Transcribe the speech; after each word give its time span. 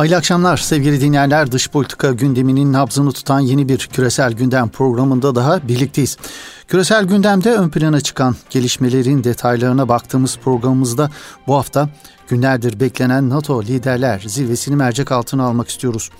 Hayırlı 0.00 0.16
akşamlar 0.16 0.56
sevgili 0.56 1.00
dinleyenler. 1.00 1.52
Dış 1.52 1.68
politika 1.68 2.12
gündeminin 2.12 2.72
nabzını 2.72 3.12
tutan 3.12 3.40
yeni 3.40 3.68
bir 3.68 3.78
küresel 3.78 4.32
gündem 4.32 4.68
programında 4.68 5.34
daha 5.34 5.68
birlikteyiz. 5.68 6.16
Küresel 6.68 7.04
gündemde 7.04 7.54
ön 7.54 7.70
plana 7.70 8.00
çıkan 8.00 8.36
gelişmelerin 8.50 9.24
detaylarına 9.24 9.88
baktığımız 9.88 10.36
programımızda 10.36 11.10
bu 11.46 11.54
hafta 11.56 11.88
günlerdir 12.28 12.80
beklenen 12.80 13.30
NATO 13.30 13.62
liderler 13.62 14.20
zirvesini 14.26 14.76
mercek 14.76 15.12
altına 15.12 15.44
almak 15.44 15.68
istiyoruz. 15.68 16.10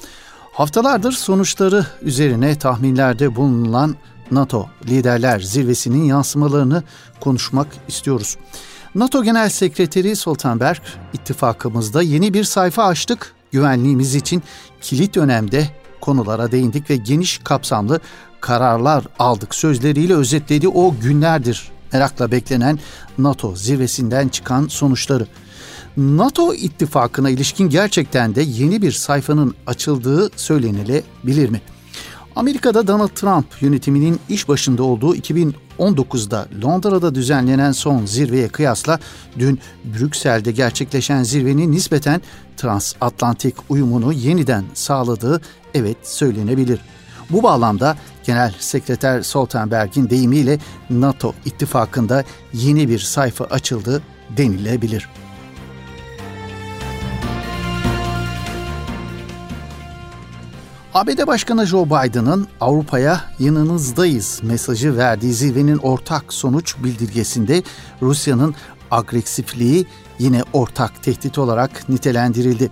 Haftalardır 0.53 1.13
sonuçları 1.13 1.87
üzerine 2.03 2.59
tahminlerde 2.59 3.37
bulunan 3.37 3.97
NATO 4.31 4.69
liderler 4.89 5.41
zirvesinin 5.41 6.05
yansımalarını 6.05 6.83
konuşmak 7.21 7.67
istiyoruz. 7.89 8.37
NATO 8.95 9.25
Genel 9.25 9.49
Sekreteri 9.49 10.17
Stoltenberg, 10.17 10.81
ittifakımızda 11.13 12.03
yeni 12.03 12.35
bir 12.35 12.45
sayfa 12.45 12.85
açtık 12.85 13.40
güvenliğimiz 13.53 14.15
için 14.15 14.43
kilit 14.81 15.17
önemde 15.17 15.69
konulara 16.01 16.53
değindik 16.53 16.91
ve 16.91 16.97
geniş 16.97 17.41
kapsamlı 17.45 18.01
kararlar 18.41 19.05
aldık 19.19 19.55
sözleriyle 19.55 20.15
özetledi 20.15 20.69
o 20.69 20.95
günlerdir 21.03 21.71
merakla 21.93 22.31
beklenen 22.31 22.79
NATO 23.19 23.57
zirvesinden 23.57 24.29
çıkan 24.29 24.69
sonuçları. 24.69 25.27
NATO 25.97 26.55
ittifakına 26.55 27.31
ilişkin 27.31 27.69
gerçekten 27.69 28.35
de 28.35 28.43
yeni 28.43 28.83
bir 28.83 28.93
sayfanın 28.93 29.55
açıldığı 29.67 30.31
söylenilebilir 30.37 31.49
mi? 31.49 31.61
Amerika'da 32.41 32.87
Donald 32.87 33.09
Trump 33.09 33.47
yönetiminin 33.61 34.21
iş 34.29 34.49
başında 34.49 34.83
olduğu 34.83 35.17
2019'da 35.17 36.49
Londra'da 36.65 37.15
düzenlenen 37.15 37.73
son 37.73 38.07
zirveye 38.07 38.49
kıyasla 38.49 38.99
dün 39.39 39.59
Brüksel'de 39.85 40.53
gerçekleşen 40.53 41.23
zirvenin 41.23 41.73
nispeten 41.73 42.23
transatlantik 42.57 43.55
uyumunu 43.69 44.13
yeniden 44.13 44.65
sağladığı 44.75 45.41
evet 45.75 45.97
söylenebilir. 46.03 46.81
Bu 47.31 47.43
bağlamda 47.43 47.97
Genel 48.25 48.55
Sekreter 48.59 49.23
Stoltenberg'in 49.23 50.11
deyimiyle 50.11 50.59
NATO 50.91 51.35
ittifakında 51.45 52.25
yeni 52.53 52.89
bir 52.89 52.99
sayfa 52.99 53.45
açıldı 53.45 54.03
denilebilir. 54.37 55.09
ABD 60.95 61.27
Başkanı 61.27 61.67
Joe 61.67 61.87
Biden'ın 61.87 62.47
Avrupa'ya 62.61 63.21
yanınızdayız 63.39 64.41
mesajı 64.43 64.97
verdiği 64.97 65.33
zirvenin 65.33 65.77
ortak 65.77 66.33
sonuç 66.33 66.77
bildirgesinde 66.85 67.63
Rusya'nın 68.03 68.55
agresifliği 68.91 69.87
yine 70.19 70.43
ortak 70.53 71.03
tehdit 71.03 71.39
olarak 71.39 71.89
nitelendirildi. 71.89 72.71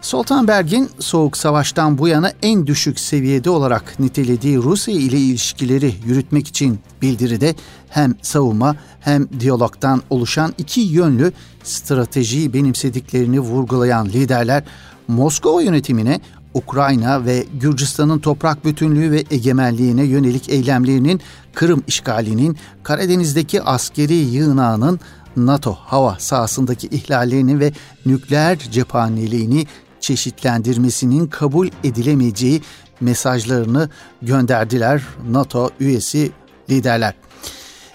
Stoltenberg'in 0.00 0.90
soğuk 0.98 1.36
savaştan 1.36 1.98
bu 1.98 2.08
yana 2.08 2.32
en 2.42 2.66
düşük 2.66 3.00
seviyede 3.00 3.50
olarak 3.50 4.00
nitelediği 4.00 4.58
Rusya 4.58 4.94
ile 4.94 5.18
ilişkileri 5.18 5.94
yürütmek 6.04 6.48
için 6.48 6.78
bildiride 7.02 7.54
hem 7.88 8.14
savunma 8.22 8.76
hem 9.00 9.28
diyalogdan 9.40 10.02
oluşan 10.10 10.54
iki 10.58 10.80
yönlü 10.80 11.32
stratejiyi 11.64 12.52
benimsediklerini 12.52 13.40
vurgulayan 13.40 14.06
liderler 14.06 14.64
Moskova 15.08 15.62
yönetimine 15.62 16.20
Ukrayna 16.56 17.24
ve 17.24 17.46
Gürcistan'ın 17.60 18.18
toprak 18.18 18.64
bütünlüğü 18.64 19.10
ve 19.10 19.24
egemenliğine 19.30 20.02
yönelik 20.04 20.48
eylemlerinin 20.48 21.20
Kırım 21.54 21.84
işgalinin, 21.86 22.56
Karadeniz'deki 22.82 23.62
askeri 23.62 24.14
yığınağının 24.14 25.00
NATO 25.36 25.72
hava 25.72 26.16
sahasındaki 26.18 26.86
ihlallerini 26.86 27.60
ve 27.60 27.72
nükleer 28.06 28.58
cephaneliğini 28.58 29.66
çeşitlendirmesinin 30.00 31.26
kabul 31.26 31.68
edilemeyeceği 31.84 32.62
mesajlarını 33.00 33.90
gönderdiler 34.22 35.02
NATO 35.30 35.70
üyesi 35.80 36.30
liderler. 36.70 37.14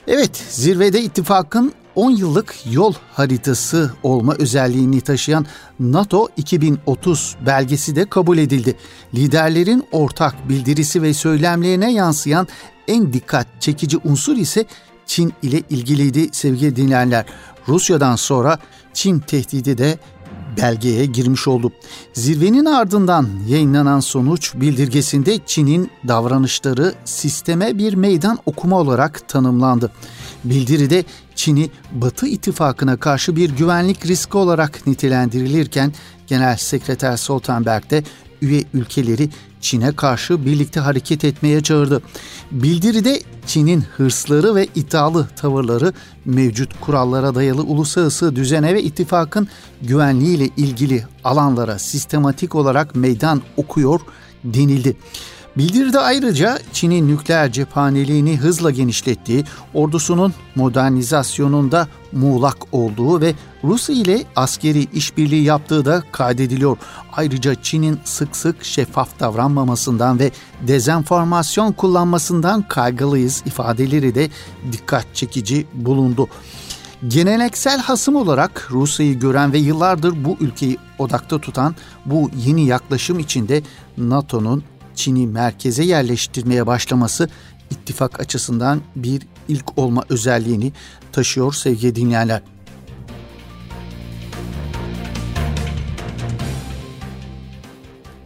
Evet, 0.08 0.38
zirvede 0.50 1.02
ittifakın 1.02 1.74
10 1.96 2.12
yıllık 2.12 2.56
yol 2.72 2.94
haritası 3.14 3.92
olma 4.04 4.36
özelliğini 4.36 5.02
taşıyan 5.02 5.46
NATO 5.80 6.28
2030 6.38 7.36
belgesi 7.46 7.96
de 7.96 8.06
kabul 8.06 8.38
edildi. 8.38 8.76
Liderlerin 9.14 9.84
ortak 9.92 10.50
bildirisi 10.50 11.02
ve 11.02 11.14
söylemlerine 11.14 11.94
yansıyan 11.94 12.48
en 12.88 13.14
dikkat 13.14 13.48
çekici 13.60 13.98
unsur 14.04 14.38
ise 14.38 14.66
Çin 15.06 15.34
ile 15.42 15.62
ilgiliydi 15.70 16.30
sevgili 16.32 16.76
dinleyenler. 16.76 17.26
Rusya'dan 17.68 18.16
sonra 18.16 18.60
Çin 18.94 19.20
tehdidi 19.20 19.78
de 19.78 20.00
belgeye 20.58 21.06
girmiş 21.06 21.48
oldu. 21.48 21.72
Zirvenin 22.14 22.66
ardından 22.66 23.30
yayınlanan 23.48 24.00
sonuç 24.00 24.56
bildirgesinde 24.56 25.40
Çin'in 25.46 25.92
davranışları 26.08 26.94
sisteme 27.06 27.78
bir 27.78 27.94
meydan 27.94 28.38
okuma 28.46 28.80
olarak 28.80 29.30
tanımlandı. 29.30 29.92
Bildiride 30.44 31.04
Çin'i 31.42 31.70
Batı 31.92 32.28
ittifakına 32.28 32.98
karşı 32.98 33.36
bir 33.36 33.50
güvenlik 33.50 34.06
riski 34.06 34.38
olarak 34.38 34.88
nitelendirilirken 34.88 35.94
Genel 36.28 36.58
Sekreter 36.58 37.18
Stoltenberg 37.18 37.90
de 37.90 38.04
üye 38.42 38.64
ülkeleri 38.74 39.30
Çin'e 39.62 39.96
karşı 39.96 40.46
birlikte 40.46 40.80
hareket 40.80 41.26
etmeye 41.26 41.62
çağırdı. 41.62 42.02
Bildiride 42.52 43.22
Çin'in 43.48 43.82
hırsları 43.82 44.56
ve 44.56 44.68
iddialı 44.76 45.28
tavırları 45.36 45.94
mevcut 46.26 46.82
kurallara 46.82 47.36
dayalı 47.36 47.62
uluslararası 47.62 48.36
düzene 48.36 48.74
ve 48.74 48.84
ittifakın 48.84 49.48
güvenliğiyle 49.82 50.50
ilgili 50.58 51.06
alanlara 51.24 51.80
sistematik 51.80 52.56
olarak 52.56 52.96
meydan 52.96 53.42
okuyor 53.58 54.00
denildi. 54.44 54.98
Bildiride 55.58 56.00
ayrıca 56.00 56.60
Çin'in 56.74 57.08
nükleer 57.08 57.52
cephaneliğini 57.52 58.38
hızla 58.38 58.72
genişlettiği, 58.72 59.44
ordusunun 59.74 60.34
modernizasyonunda 60.56 61.88
muğlak 62.12 62.58
olduğu 62.72 63.22
ve 63.22 63.34
Rusya 63.64 63.96
ile 63.96 64.24
askeri 64.36 64.88
işbirliği 64.94 65.44
yaptığı 65.44 65.86
da 65.86 66.04
kaydediliyor. 66.12 66.78
Ayrıca 67.14 67.56
Çin'in 67.56 68.00
sık 68.04 68.36
sık 68.36 68.64
şeffaf 68.64 69.20
davranmamasından 69.20 70.20
ve 70.20 70.32
dezenformasyon 70.68 71.72
kullanmasından 71.72 72.62
kaygılıyız 72.68 73.44
ifadeleri 73.46 74.16
de 74.16 74.30
dikkat 74.72 75.06
çekici 75.14 75.66
bulundu. 75.74 76.28
Geleneksel 77.08 77.80
hasım 77.80 78.16
olarak 78.16 78.68
Rusya'yı 78.72 79.20
gören 79.20 79.54
ve 79.54 79.58
yıllardır 79.58 80.26
bu 80.26 80.38
ülkeyi 80.40 80.78
odakta 81.00 81.40
tutan 81.40 81.76
bu 82.06 82.30
yeni 82.46 82.66
yaklaşım 82.66 83.20
içinde 83.20 83.62
NATO'nun 83.98 84.64
Çin'i 85.02 85.28
merkeze 85.28 85.84
yerleştirmeye 85.84 86.68
başlaması 86.68 87.30
ittifak 87.72 88.20
açısından 88.20 88.82
bir 88.96 89.22
ilk 89.48 89.78
olma 89.78 90.04
özelliğini 90.10 90.72
taşıyor 91.12 91.54
sevgili 91.54 91.96
dinleyenler. 91.96 92.42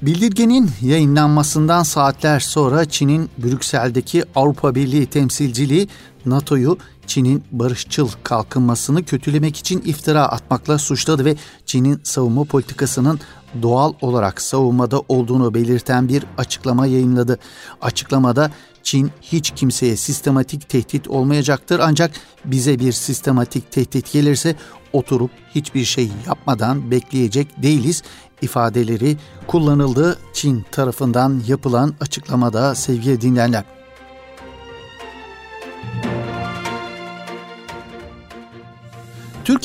Bildirgenin 0.02 0.72
yayınlanmasından 0.82 1.84
saatler 1.84 2.40
sonra 2.40 2.86
Çin'in 2.86 3.30
Brüksel'deki 3.38 4.24
Avrupa 4.36 4.76
Birliği 4.76 5.06
temsilciliği 5.06 5.88
NATO'yu 6.26 6.78
Çin'in 7.08 7.44
barışçıl 7.52 8.10
kalkınmasını 8.24 9.04
kötülemek 9.04 9.58
için 9.58 9.82
iftira 9.82 10.26
atmakla 10.26 10.78
suçladı 10.78 11.26
ve 11.26 11.36
Çin'in 11.66 12.00
savunma 12.04 12.44
politikasının 12.44 13.20
doğal 13.62 13.94
olarak 14.02 14.42
savunmada 14.42 15.02
olduğunu 15.08 15.54
belirten 15.54 16.10
bir 16.10 16.26
açıklama 16.38 16.86
yayınladı. 16.88 17.40
Açıklamada 17.82 18.52
Çin 18.84 19.12
hiç 19.22 19.52
kimseye 19.56 19.96
sistematik 19.96 20.70
tehdit 20.70 21.08
olmayacaktır 21.08 21.80
ancak 21.80 22.12
bize 22.46 22.80
bir 22.80 22.92
sistematik 22.92 23.72
tehdit 23.72 24.12
gelirse 24.12 24.56
oturup 24.94 25.32
hiçbir 25.56 25.86
şey 25.86 26.10
yapmadan 26.28 26.92
bekleyecek 26.92 27.64
değiliz 27.64 28.04
ifadeleri 28.42 29.18
kullanıldı 29.48 30.20
Çin 30.34 30.66
tarafından 30.72 31.42
yapılan 31.48 31.94
açıklamada 32.02 32.76
sevgili 32.76 33.22
dinleyenler. 33.22 33.64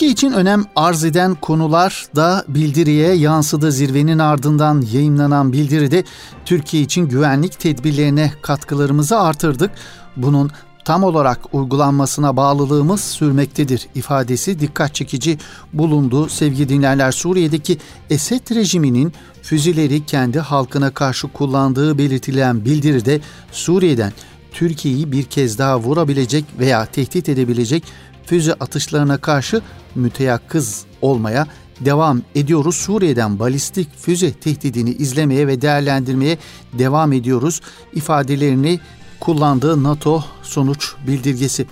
Türkiye 0.00 0.12
için 0.12 0.32
önem 0.32 0.64
arz 0.76 1.04
eden 1.04 1.34
konular 1.34 2.06
da 2.16 2.44
bildiriye 2.48 3.14
yansıdı. 3.14 3.72
Zirvenin 3.72 4.18
ardından 4.18 4.84
yayınlanan 4.92 5.52
bildiride 5.52 6.04
Türkiye 6.44 6.82
için 6.82 7.08
güvenlik 7.08 7.60
tedbirlerine 7.60 8.32
katkılarımızı 8.42 9.18
artırdık. 9.18 9.70
Bunun 10.16 10.50
tam 10.84 11.04
olarak 11.04 11.54
uygulanmasına 11.54 12.36
bağlılığımız 12.36 13.00
sürmektedir 13.00 13.88
ifadesi 13.94 14.60
dikkat 14.60 14.94
çekici 14.94 15.38
bulundu. 15.72 16.28
Sevgili 16.28 16.68
dinleyenler 16.68 17.12
Suriye'deki 17.12 17.78
Esed 18.10 18.54
rejiminin 18.54 19.12
füzeleri 19.42 20.06
kendi 20.06 20.40
halkına 20.40 20.90
karşı 20.90 21.28
kullandığı 21.28 21.98
belirtilen 21.98 22.64
bildiride 22.64 23.20
Suriye'den 23.52 24.12
Türkiye'yi 24.52 25.12
bir 25.12 25.24
kez 25.24 25.58
daha 25.58 25.80
vurabilecek 25.80 26.44
veya 26.58 26.86
tehdit 26.86 27.28
edebilecek 27.28 27.84
füze 28.26 28.54
atışlarına 28.54 29.18
karşı 29.18 29.62
müteyakkız 29.94 30.84
olmaya 31.02 31.46
devam 31.80 32.22
ediyoruz. 32.34 32.76
Suriye'den 32.76 33.38
balistik 33.38 33.98
füze 33.98 34.32
tehdidini 34.32 34.90
izlemeye 34.90 35.46
ve 35.46 35.60
değerlendirmeye 35.60 36.38
devam 36.72 37.12
ediyoruz 37.12 37.60
ifadelerini 37.92 38.80
kullandığı 39.20 39.82
NATO 39.82 40.24
sonuç 40.42 40.92
bildirgesi. 41.06 41.66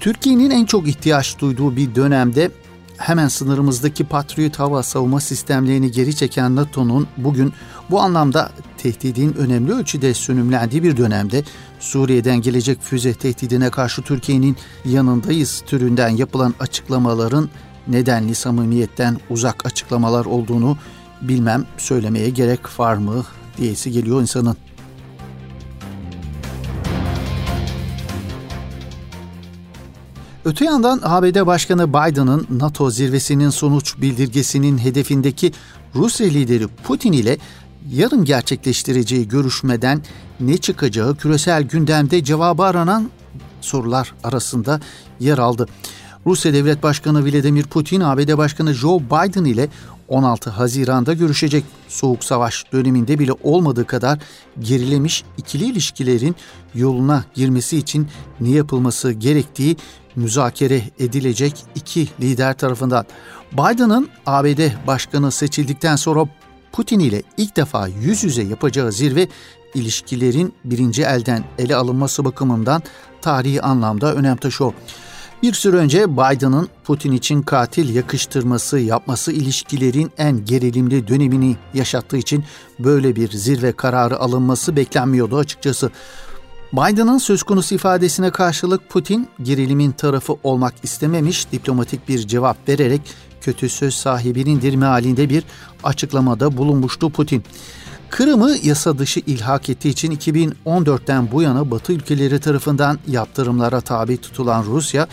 Türkiye'nin 0.00 0.50
en 0.50 0.64
çok 0.64 0.88
ihtiyaç 0.88 1.38
duyduğu 1.38 1.76
bir 1.76 1.94
dönemde 1.94 2.50
hemen 2.96 3.28
sınırımızdaki 3.28 4.04
Patriot 4.04 4.58
hava 4.58 4.82
savunma 4.82 5.20
sistemlerini 5.20 5.90
geri 5.90 6.16
çeken 6.16 6.56
NATO'nun 6.56 7.06
bugün 7.16 7.52
bu 7.90 8.00
anlamda 8.00 8.50
tehdidin 8.78 9.34
önemli 9.34 9.72
ölçüde 9.72 10.14
sönümlendiği 10.14 10.82
bir 10.82 10.96
dönemde 10.96 11.44
Suriye'den 11.84 12.40
gelecek 12.40 12.82
füze 12.82 13.14
tehdidine 13.14 13.70
karşı 13.70 14.02
Türkiye'nin 14.02 14.56
yanındayız 14.84 15.62
türünden 15.66 16.08
yapılan 16.08 16.54
açıklamaların 16.60 17.48
nedenli 17.88 18.34
samimiyetten 18.34 19.16
uzak 19.30 19.66
açıklamalar 19.66 20.24
olduğunu 20.24 20.76
bilmem 21.22 21.66
söylemeye 21.78 22.30
gerek 22.30 22.80
var 22.80 22.96
mı 22.96 23.24
diyesi 23.58 23.92
geliyor 23.92 24.20
insanın. 24.20 24.56
Öte 30.44 30.64
yandan 30.64 31.00
ABD 31.02 31.46
Başkanı 31.46 31.88
Biden'ın 31.88 32.46
NATO 32.50 32.90
zirvesinin 32.90 33.50
sonuç 33.50 34.00
bildirgesinin 34.00 34.78
hedefindeki 34.78 35.52
Rusya 35.94 36.26
lideri 36.26 36.66
Putin 36.68 37.12
ile 37.12 37.38
yarın 37.90 38.24
gerçekleştireceği 38.24 39.28
görüşmeden 39.28 40.02
ne 40.40 40.56
çıkacağı 40.56 41.16
küresel 41.16 41.62
gündemde 41.62 42.24
cevabı 42.24 42.62
aranan 42.62 43.10
sorular 43.60 44.14
arasında 44.24 44.80
yer 45.20 45.38
aldı. 45.38 45.66
Rusya 46.26 46.54
Devlet 46.54 46.82
Başkanı 46.82 47.24
Vladimir 47.24 47.62
Putin, 47.64 48.00
ABD 48.00 48.36
Başkanı 48.36 48.74
Joe 48.74 49.00
Biden 49.00 49.44
ile 49.44 49.68
16 50.08 50.50
Haziran'da 50.50 51.12
görüşecek. 51.12 51.64
Soğuk 51.88 52.24
Savaş 52.24 52.64
döneminde 52.72 53.18
bile 53.18 53.32
olmadığı 53.42 53.86
kadar 53.86 54.18
gerilemiş 54.60 55.24
ikili 55.38 55.64
ilişkilerin 55.64 56.36
yoluna 56.74 57.24
girmesi 57.34 57.76
için 57.76 58.08
ne 58.40 58.50
yapılması 58.50 59.12
gerektiği 59.12 59.76
müzakere 60.16 60.82
edilecek 60.98 61.64
iki 61.74 62.08
lider 62.20 62.58
tarafından. 62.58 63.06
Biden'ın 63.52 64.08
ABD 64.26 64.86
başkanı 64.86 65.30
seçildikten 65.30 65.96
sonra 65.96 66.28
Putin 66.74 67.00
ile 67.00 67.22
ilk 67.36 67.56
defa 67.56 67.88
yüz 67.88 68.24
yüze 68.24 68.42
yapacağı 68.42 68.92
zirve 68.92 69.28
ilişkilerin 69.74 70.54
birinci 70.64 71.02
elden 71.02 71.44
ele 71.58 71.76
alınması 71.76 72.24
bakımından 72.24 72.82
tarihi 73.20 73.62
anlamda 73.62 74.14
önem 74.14 74.36
taşıyor. 74.36 74.72
Bir 75.42 75.52
süre 75.52 75.76
önce 75.76 76.12
Biden'ın 76.12 76.68
Putin 76.84 77.12
için 77.12 77.42
katil 77.42 77.94
yakıştırması 77.94 78.78
yapması 78.78 79.32
ilişkilerin 79.32 80.12
en 80.18 80.44
gerilimli 80.44 81.08
dönemini 81.08 81.56
yaşattığı 81.74 82.16
için 82.16 82.44
böyle 82.78 83.16
bir 83.16 83.30
zirve 83.30 83.72
kararı 83.72 84.18
alınması 84.18 84.76
beklenmiyordu 84.76 85.38
açıkçası. 85.38 85.90
Biden'ın 86.72 87.18
söz 87.18 87.42
konusu 87.42 87.74
ifadesine 87.74 88.30
karşılık 88.30 88.88
Putin 88.88 89.28
gerilimin 89.42 89.92
tarafı 89.92 90.36
olmak 90.42 90.74
istememiş 90.82 91.52
diplomatik 91.52 92.08
bir 92.08 92.18
cevap 92.18 92.68
vererek 92.68 93.00
kötü 93.44 93.68
söz 93.68 93.94
sahibinin 93.94 94.80
halinde 94.80 95.28
bir 95.28 95.44
açıklamada 95.84 96.56
bulunmuştu 96.56 97.10
Putin. 97.10 97.44
Kırım'ı 98.10 98.56
yasa 98.62 98.98
dışı 98.98 99.20
ilhak 99.20 99.68
ettiği 99.68 99.88
için 99.88 100.12
2014'ten 100.12 101.32
bu 101.32 101.42
yana 101.42 101.70
Batı 101.70 101.92
ülkeleri 101.92 102.40
tarafından 102.40 102.98
yaptırımlara 103.06 103.80
tabi 103.80 104.16
tutulan 104.16 104.64
Rusya, 104.64 105.06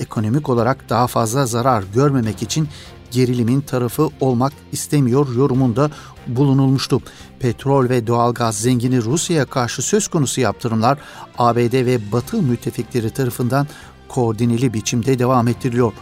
ekonomik 0.00 0.48
olarak 0.48 0.88
daha 0.88 1.06
fazla 1.06 1.46
zarar 1.46 1.84
görmemek 1.94 2.42
için 2.42 2.68
gerilimin 3.10 3.60
tarafı 3.60 4.08
olmak 4.20 4.52
istemiyor 4.72 5.36
yorumunda 5.36 5.90
bulunulmuştu. 6.26 7.00
Petrol 7.40 7.88
ve 7.88 8.06
doğalgaz 8.06 8.58
zengini 8.58 9.02
Rusya'ya 9.02 9.44
karşı 9.44 9.82
söz 9.82 10.08
konusu 10.08 10.40
yaptırımlar 10.40 10.98
ABD 11.38 11.86
ve 11.86 12.12
Batı 12.12 12.42
müttefikleri 12.42 13.10
tarafından 13.10 13.66
koordineli 14.08 14.74
biçimde 14.74 15.18
devam 15.18 15.48
ettiriliyor. 15.48 15.92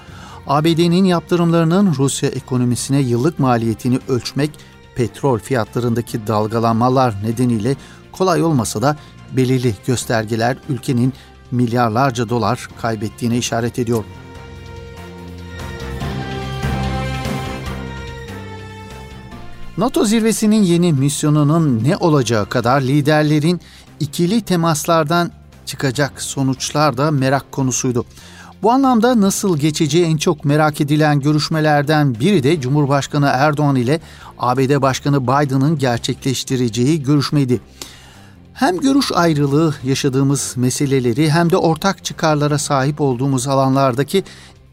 ABD'nin 0.46 1.04
yaptırımlarının 1.04 1.94
Rusya 1.98 2.28
ekonomisine 2.28 3.00
yıllık 3.00 3.38
maliyetini 3.38 3.98
ölçmek 4.08 4.50
petrol 4.94 5.38
fiyatlarındaki 5.38 6.26
dalgalanmalar 6.26 7.14
nedeniyle 7.22 7.76
kolay 8.12 8.42
olmasa 8.42 8.82
da 8.82 8.96
belirli 9.32 9.74
göstergeler 9.86 10.56
ülkenin 10.68 11.12
milyarlarca 11.50 12.28
dolar 12.28 12.68
kaybettiğine 12.80 13.38
işaret 13.38 13.78
ediyor. 13.78 14.04
NATO 19.78 20.04
zirvesinin 20.04 20.62
yeni 20.62 20.92
misyonunun 20.92 21.84
ne 21.84 21.96
olacağı 21.96 22.48
kadar 22.48 22.80
liderlerin 22.80 23.60
ikili 24.00 24.40
temaslardan 24.40 25.30
çıkacak 25.66 26.22
sonuçlar 26.22 26.96
da 26.96 27.10
merak 27.10 27.52
konusuydu. 27.52 28.04
Bu 28.62 28.72
anlamda 28.72 29.20
nasıl 29.20 29.58
geçeceği 29.58 30.04
en 30.04 30.16
çok 30.16 30.44
merak 30.44 30.80
edilen 30.80 31.20
görüşmelerden 31.20 32.14
biri 32.14 32.42
de 32.42 32.60
Cumhurbaşkanı 32.60 33.26
Erdoğan 33.26 33.76
ile 33.76 34.00
ABD 34.38 34.82
Başkanı 34.82 35.22
Biden'ın 35.22 35.78
gerçekleştireceği 35.78 37.02
görüşmeydi. 37.02 37.60
Hem 38.54 38.80
görüş 38.80 39.12
ayrılığı 39.12 39.74
yaşadığımız 39.84 40.54
meseleleri 40.56 41.30
hem 41.30 41.50
de 41.50 41.56
ortak 41.56 42.04
çıkarlara 42.04 42.58
sahip 42.58 43.00
olduğumuz 43.00 43.48
alanlardaki 43.48 44.24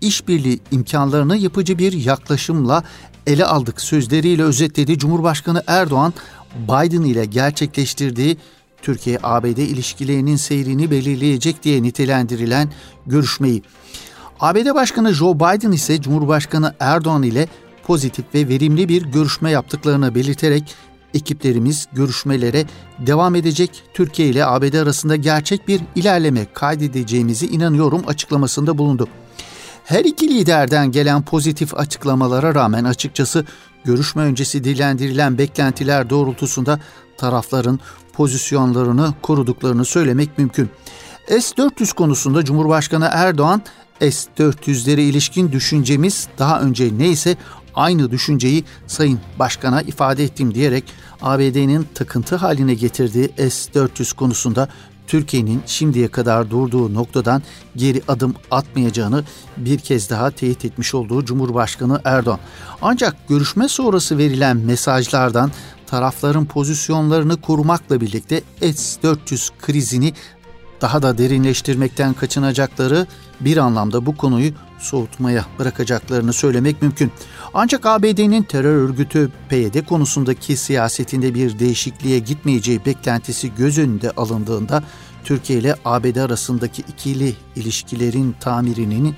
işbirliği 0.01 0.59
imkanlarını 0.71 1.37
yapıcı 1.37 1.77
bir 1.77 1.93
yaklaşımla 1.93 2.83
ele 3.27 3.45
aldık 3.45 3.81
sözleriyle 3.81 4.43
özetledi 4.43 4.97
Cumhurbaşkanı 4.97 5.63
Erdoğan 5.67 6.13
Biden 6.55 7.01
ile 7.01 7.25
gerçekleştirdiği 7.25 8.37
Türkiye-ABD 8.83 9.57
ilişkilerinin 9.57 10.35
seyrini 10.35 10.91
belirleyecek 10.91 11.63
diye 11.63 11.83
nitelendirilen 11.83 12.69
görüşmeyi. 13.05 13.63
ABD 14.39 14.75
Başkanı 14.75 15.13
Joe 15.13 15.35
Biden 15.35 15.71
ise 15.71 16.01
Cumhurbaşkanı 16.01 16.75
Erdoğan 16.79 17.23
ile 17.23 17.47
pozitif 17.83 18.25
ve 18.35 18.47
verimli 18.47 18.89
bir 18.89 19.01
görüşme 19.01 19.51
yaptıklarını 19.51 20.15
belirterek 20.15 20.75
ekiplerimiz 21.13 21.87
görüşmelere 21.93 22.65
devam 22.99 23.35
edecek 23.35 23.83
Türkiye 23.93 24.27
ile 24.27 24.45
ABD 24.45 24.73
arasında 24.73 25.15
gerçek 25.15 25.67
bir 25.67 25.81
ilerleme 25.95 26.47
kaydedeceğimizi 26.53 27.47
inanıyorum 27.47 28.03
açıklamasında 28.07 28.77
bulundu. 28.77 29.07
Her 29.83 30.05
iki 30.05 30.27
liderden 30.29 30.91
gelen 30.91 31.21
pozitif 31.21 31.77
açıklamalara 31.77 32.55
rağmen 32.55 32.83
açıkçası 32.83 33.45
görüşme 33.85 34.21
öncesi 34.21 34.63
dilendirilen 34.63 35.37
beklentiler 35.37 36.09
doğrultusunda 36.09 36.79
tarafların 37.17 37.79
pozisyonlarını 38.13 39.13
koruduklarını 39.21 39.85
söylemek 39.85 40.37
mümkün. 40.37 40.69
S-400 41.27 41.95
konusunda 41.95 42.45
Cumhurbaşkanı 42.45 43.09
Erdoğan 43.11 43.61
S-400'lere 43.99 45.01
ilişkin 45.01 45.51
düşüncemiz 45.51 46.27
daha 46.39 46.61
önce 46.61 46.89
neyse 46.97 47.37
aynı 47.75 48.11
düşünceyi 48.11 48.63
Sayın 48.87 49.19
Başkan'a 49.39 49.81
ifade 49.81 50.23
ettim 50.23 50.55
diyerek 50.55 50.83
ABD'nin 51.21 51.87
takıntı 51.95 52.35
haline 52.35 52.73
getirdiği 52.73 53.29
S-400 53.37 54.15
konusunda 54.15 54.67
Türkiye'nin 55.07 55.61
şimdiye 55.65 56.07
kadar 56.07 56.49
durduğu 56.49 56.93
noktadan 56.93 57.41
geri 57.75 58.01
adım 58.07 58.35
atmayacağını 58.51 59.23
bir 59.57 59.79
kez 59.79 60.09
daha 60.09 60.31
teyit 60.31 60.65
etmiş 60.65 60.93
olduğu 60.93 61.25
Cumhurbaşkanı 61.25 62.01
Erdoğan. 62.05 62.39
Ancak 62.81 63.27
görüşme 63.27 63.67
sonrası 63.67 64.17
verilen 64.17 64.57
mesajlardan 64.57 65.51
tarafların 65.93 66.45
pozisyonlarını 66.45 67.41
korumakla 67.41 68.01
birlikte 68.01 68.41
S-400 68.61 69.49
krizini 69.61 70.13
daha 70.81 71.01
da 71.01 71.17
derinleştirmekten 71.17 72.13
kaçınacakları 72.13 73.07
bir 73.39 73.57
anlamda 73.57 74.05
bu 74.05 74.17
konuyu 74.17 74.51
soğutmaya 74.79 75.45
bırakacaklarını 75.59 76.33
söylemek 76.33 76.81
mümkün. 76.81 77.11
Ancak 77.53 77.85
ABD'nin 77.85 78.43
terör 78.43 78.75
örgütü 78.75 79.31
PYD 79.49 79.85
konusundaki 79.85 80.57
siyasetinde 80.57 81.33
bir 81.33 81.59
değişikliğe 81.59 82.19
gitmeyeceği 82.19 82.85
beklentisi 82.85 83.55
göz 83.55 83.77
önünde 83.77 84.11
alındığında 84.11 84.83
Türkiye 85.23 85.59
ile 85.59 85.75
ABD 85.85 86.15
arasındaki 86.15 86.81
ikili 86.81 87.35
ilişkilerin 87.55 88.35
tamirinin 88.39 89.15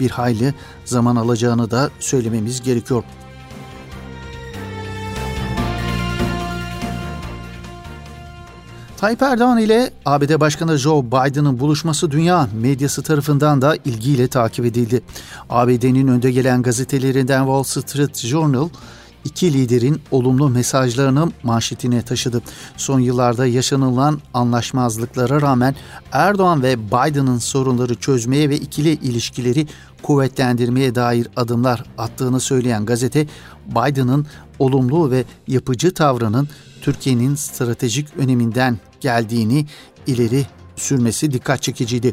bir 0.00 0.10
hayli 0.10 0.54
zaman 0.84 1.16
alacağını 1.16 1.70
da 1.70 1.90
söylememiz 2.00 2.62
gerekiyor. 2.62 3.04
Tayyip 8.96 9.22
Erdoğan 9.22 9.58
ile 9.58 9.90
ABD 10.06 10.40
Başkanı 10.40 10.78
Joe 10.78 11.04
Biden'ın 11.04 11.60
buluşması 11.60 12.10
dünya 12.10 12.48
medyası 12.60 13.02
tarafından 13.02 13.62
da 13.62 13.76
ilgiyle 13.84 14.28
takip 14.28 14.64
edildi. 14.64 15.02
ABD'nin 15.50 16.08
önde 16.08 16.30
gelen 16.32 16.62
gazetelerinden 16.62 17.44
Wall 17.44 17.62
Street 17.62 18.16
Journal, 18.16 18.68
iki 19.24 19.52
liderin 19.52 20.00
olumlu 20.10 20.48
mesajlarını 20.48 21.32
manşetine 21.42 22.02
taşıdı. 22.02 22.42
Son 22.76 23.00
yıllarda 23.00 23.46
yaşanılan 23.46 24.20
anlaşmazlıklara 24.34 25.40
rağmen 25.40 25.74
Erdoğan 26.12 26.62
ve 26.62 26.78
Biden'ın 26.78 27.38
sorunları 27.38 27.94
çözmeye 27.94 28.50
ve 28.50 28.56
ikili 28.56 28.90
ilişkileri 28.90 29.66
kuvvetlendirmeye 30.02 30.94
dair 30.94 31.28
adımlar 31.36 31.84
attığını 31.98 32.40
söyleyen 32.40 32.86
gazete, 32.86 33.26
Biden'ın 33.66 34.26
olumlu 34.58 35.10
ve 35.10 35.24
yapıcı 35.48 35.94
tavrının 35.94 36.48
Türkiye'nin 36.84 37.34
stratejik 37.34 38.08
öneminden 38.16 38.78
geldiğini 39.00 39.66
ileri 40.06 40.46
sürmesi 40.76 41.32
dikkat 41.32 41.62
çekiciydi. 41.62 42.12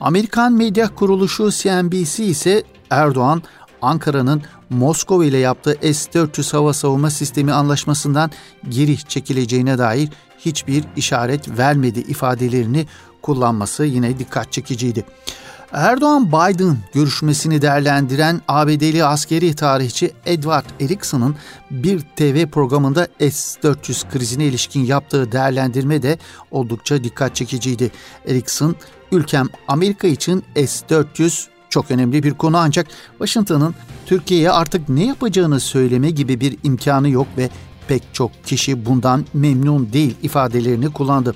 Amerikan 0.00 0.52
medya 0.52 0.94
kuruluşu 0.94 1.50
CNBC 1.50 2.24
ise 2.24 2.62
Erdoğan, 2.90 3.42
Ankara'nın 3.82 4.42
Moskova 4.70 5.24
ile 5.24 5.38
yaptığı 5.38 5.78
S-400 5.82 6.52
hava 6.52 6.72
savunma 6.72 7.10
sistemi 7.10 7.52
anlaşmasından 7.52 8.30
geri 8.68 8.98
çekileceğine 8.98 9.78
dair 9.78 10.08
hiçbir 10.38 10.84
işaret 10.96 11.58
vermedi 11.58 12.00
ifadelerini 12.00 12.86
kullanması 13.22 13.84
yine 13.84 14.18
dikkat 14.18 14.52
çekiciydi. 14.52 15.04
Erdoğan-Biden 15.74 16.76
görüşmesini 16.92 17.62
değerlendiren 17.62 18.40
ABD'li 18.48 19.04
askeri 19.04 19.54
tarihçi 19.54 20.12
Edward 20.26 20.64
Erickson'ın 20.80 21.36
bir 21.70 22.00
TV 22.00 22.46
programında 22.46 23.08
S-400 23.20 24.08
krizine 24.10 24.44
ilişkin 24.44 24.84
yaptığı 24.84 25.32
değerlendirme 25.32 26.02
de 26.02 26.18
oldukça 26.50 27.04
dikkat 27.04 27.34
çekiciydi. 27.34 27.90
Erickson, 28.26 28.76
ülkem 29.12 29.48
Amerika 29.68 30.08
için 30.08 30.44
S-400 30.54 31.46
çok 31.68 31.90
önemli 31.90 32.22
bir 32.22 32.34
konu 32.34 32.56
ancak 32.56 32.86
Washington'ın 33.10 33.74
Türkiye'ye 34.06 34.50
artık 34.50 34.88
ne 34.88 35.06
yapacağını 35.06 35.60
söyleme 35.60 36.10
gibi 36.10 36.40
bir 36.40 36.58
imkanı 36.62 37.08
yok 37.08 37.26
ve 37.38 37.50
pek 37.88 38.02
çok 38.12 38.44
kişi 38.44 38.86
bundan 38.86 39.26
memnun 39.34 39.92
değil 39.92 40.16
ifadelerini 40.22 40.92
kullandı. 40.92 41.34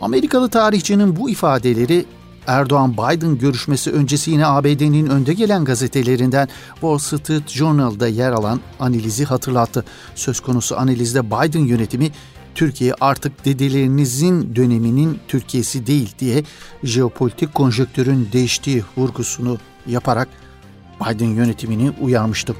Amerikalı 0.00 0.48
tarihçinin 0.48 1.16
bu 1.16 1.30
ifadeleri 1.30 2.04
Erdoğan-Biden 2.46 3.38
görüşmesi 3.38 3.90
öncesi 3.90 4.30
yine 4.30 4.46
ABD'nin 4.46 5.06
önde 5.06 5.34
gelen 5.34 5.64
gazetelerinden 5.64 6.48
Wall 6.72 6.98
Street 6.98 7.48
Journal'da 7.48 8.08
yer 8.08 8.32
alan 8.32 8.60
analizi 8.80 9.24
hatırlattı. 9.24 9.84
Söz 10.14 10.40
konusu 10.40 10.78
analizde 10.78 11.26
Biden 11.26 11.64
yönetimi 11.64 12.10
Türkiye 12.54 12.94
artık 13.00 13.44
dedelerinizin 13.44 14.56
döneminin 14.56 15.18
Türkiye'si 15.28 15.86
değil 15.86 16.14
diye 16.18 16.44
jeopolitik 16.82 17.54
konjöktürün 17.54 18.28
değiştiği 18.32 18.84
vurgusunu 18.96 19.58
yaparak 19.86 20.28
Biden 21.00 21.28
yönetimini 21.28 21.92
uyarmıştı. 22.00 22.54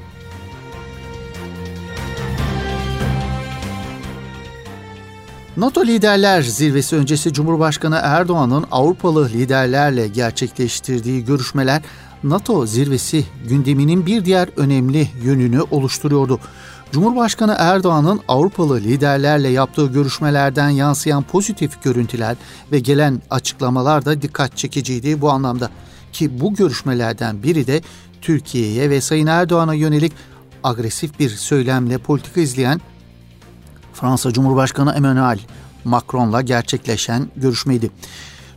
NATO 5.57 5.85
Liderler 5.85 6.41
Zirvesi 6.41 6.95
öncesi 6.95 7.33
Cumhurbaşkanı 7.33 7.99
Erdoğan'ın 8.03 8.65
Avrupalı 8.71 9.29
liderlerle 9.29 10.07
gerçekleştirdiği 10.07 11.25
görüşmeler 11.25 11.81
NATO 12.23 12.65
zirvesi 12.65 13.25
gündeminin 13.49 14.05
bir 14.05 14.25
diğer 14.25 14.49
önemli 14.57 15.07
yönünü 15.23 15.61
oluşturuyordu. 15.61 16.39
Cumhurbaşkanı 16.91 17.55
Erdoğan'ın 17.59 18.19
Avrupalı 18.27 18.79
liderlerle 18.79 19.47
yaptığı 19.47 19.85
görüşmelerden 19.85 20.69
yansıyan 20.69 21.23
pozitif 21.23 21.83
görüntüler 21.83 22.37
ve 22.71 22.79
gelen 22.79 23.21
açıklamalar 23.29 24.05
da 24.05 24.21
dikkat 24.21 24.57
çekiciydi 24.57 25.21
bu 25.21 25.29
anlamda. 25.29 25.69
Ki 26.13 26.39
bu 26.41 26.53
görüşmelerden 26.53 27.43
biri 27.43 27.67
de 27.67 27.81
Türkiye'ye 28.21 28.89
ve 28.89 29.01
Sayın 29.01 29.27
Erdoğan'a 29.27 29.73
yönelik 29.73 30.13
agresif 30.63 31.19
bir 31.19 31.29
söylemle 31.29 31.97
politika 31.97 32.41
izleyen 32.41 32.81
Fransa 34.03 34.33
Cumhurbaşkanı 34.33 34.93
Emmanuel 34.93 35.39
Macron'la 35.83 36.41
gerçekleşen 36.41 37.27
görüşmeydi. 37.35 37.91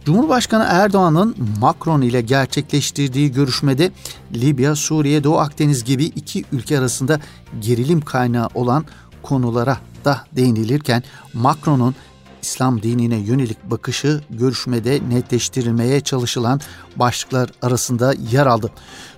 Cumhurbaşkanı 0.05 0.67
Erdoğan'ın 0.69 1.37
Macron 1.61 2.01
ile 2.01 2.21
gerçekleştirdiği 2.21 3.33
görüşmede 3.33 3.91
Libya, 4.35 4.77
Suriye, 4.77 5.25
Doğu 5.25 5.39
Akdeniz 5.39 5.85
gibi 5.85 6.05
iki 6.05 6.45
ülke 6.53 6.79
arasında 6.79 7.21
gerilim 7.61 8.01
kaynağı 8.01 8.49
olan 8.55 8.85
konulara 9.23 9.79
da 10.05 10.21
değinilirken 10.33 11.03
Macron'un 11.35 11.95
İslam 12.43 12.83
dinine 12.83 13.17
yönelik 13.17 13.71
bakışı 13.71 14.21
görüşmede 14.31 15.01
netleştirilmeye 15.09 16.01
çalışılan 16.01 16.61
başlıklar 16.97 17.51
arasında 17.63 18.15
yer 18.31 18.47
aldı. 18.47 18.71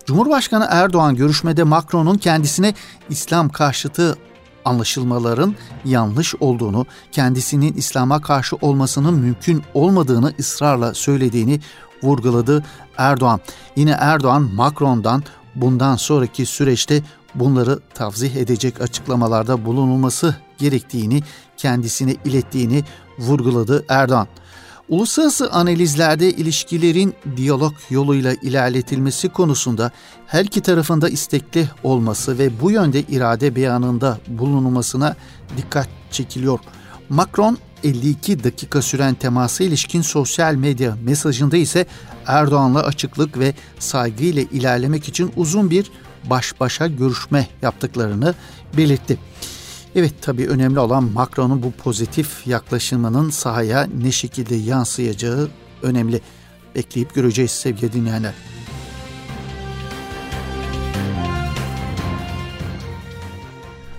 Cumhurbaşkanı 0.06 0.66
Erdoğan 0.70 1.16
görüşmede 1.16 1.62
Macron'un 1.62 2.18
kendisine 2.18 2.74
İslam 3.10 3.48
karşıtı 3.48 4.16
anlaşılmaların 4.68 5.54
yanlış 5.84 6.34
olduğunu, 6.34 6.86
kendisinin 7.12 7.72
İslam'a 7.72 8.20
karşı 8.20 8.56
olmasının 8.56 9.14
mümkün 9.14 9.62
olmadığını 9.74 10.32
ısrarla 10.40 10.94
söylediğini 10.94 11.60
vurguladı 12.02 12.64
Erdoğan. 12.98 13.40
Yine 13.76 13.90
Erdoğan 13.90 14.42
Macron'dan 14.54 15.22
bundan 15.54 15.96
sonraki 15.96 16.46
süreçte 16.46 17.02
bunları 17.34 17.78
tavzih 17.94 18.36
edecek 18.36 18.80
açıklamalarda 18.80 19.64
bulunulması 19.64 20.36
gerektiğini 20.58 21.22
kendisine 21.56 22.16
ilettiğini 22.24 22.84
vurguladı 23.18 23.84
Erdoğan. 23.88 24.28
Uluslararası 24.88 25.50
analizlerde 25.50 26.30
ilişkilerin 26.30 27.14
diyalog 27.36 27.74
yoluyla 27.90 28.32
ilerletilmesi 28.32 29.28
konusunda 29.28 29.92
her 30.26 30.44
iki 30.44 30.60
tarafında 30.60 31.08
istekli 31.08 31.68
olması 31.82 32.38
ve 32.38 32.60
bu 32.60 32.70
yönde 32.70 33.00
irade 33.00 33.56
beyanında 33.56 34.18
bulunulmasına 34.28 35.16
dikkat 35.56 35.88
çekiliyor. 36.10 36.58
Macron 37.08 37.58
52 37.84 38.44
dakika 38.44 38.82
süren 38.82 39.14
temasa 39.14 39.64
ilişkin 39.64 40.02
sosyal 40.02 40.54
medya 40.54 40.96
mesajında 41.04 41.56
ise 41.56 41.86
Erdoğan'la 42.26 42.82
açıklık 42.82 43.38
ve 43.38 43.54
saygı 43.78 44.24
ile 44.24 44.42
ilerlemek 44.42 45.08
için 45.08 45.32
uzun 45.36 45.70
bir 45.70 45.90
baş 46.24 46.60
başa 46.60 46.86
görüşme 46.86 47.48
yaptıklarını 47.62 48.34
belirtti. 48.76 49.18
Evet 49.98 50.14
tabii 50.22 50.46
önemli 50.46 50.78
olan 50.78 51.04
Macron'un 51.04 51.62
bu 51.62 51.70
pozitif 51.70 52.46
yaklaşımının 52.46 53.30
sahaya 53.30 53.88
ne 54.02 54.12
şekilde 54.12 54.54
yansıyacağı 54.54 55.48
önemli. 55.82 56.20
Bekleyip 56.74 57.14
göreceğiz 57.14 57.50
sevgili 57.50 57.92
dinleyenler. 57.92 58.34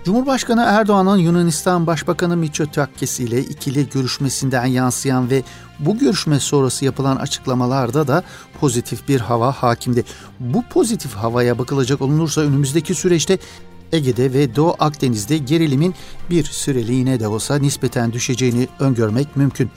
Cumhurbaşkanı 0.05 0.65
Erdoğan'ın 0.67 1.17
Yunanistan 1.17 1.87
Başbakanı 1.87 2.37
Mitsotakis 2.37 3.19
ile 3.19 3.39
ikili 3.39 3.89
görüşmesinden 3.89 4.65
yansıyan 4.65 5.29
ve 5.29 5.43
bu 5.79 5.97
görüşme 5.97 6.39
sonrası 6.39 6.85
yapılan 6.85 7.15
açıklamalarda 7.15 8.07
da 8.07 8.23
pozitif 8.59 9.07
bir 9.07 9.19
hava 9.19 9.51
hakimdi. 9.51 10.05
Bu 10.39 10.63
pozitif 10.69 11.13
havaya 11.13 11.57
bakılacak 11.57 12.01
olunursa 12.01 12.41
önümüzdeki 12.41 12.95
süreçte 12.95 13.37
Ege'de 13.91 14.34
ve 14.34 14.55
Doğu 14.55 14.75
Akdeniz'de 14.79 15.38
gerilimin 15.38 15.96
bir 16.29 16.43
süreliğine 16.43 17.19
de 17.19 17.27
olsa 17.27 17.55
nispeten 17.55 18.13
düşeceğini 18.13 18.67
öngörmek 18.79 19.36
mümkün. 19.36 19.69